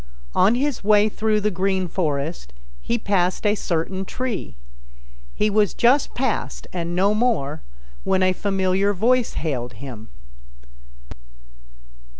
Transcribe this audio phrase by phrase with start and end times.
[0.33, 4.55] On his way through the Green Forest he passed a certain tree.
[5.35, 7.61] He was just past and no more
[8.03, 10.09] when a familiar voice hailed him.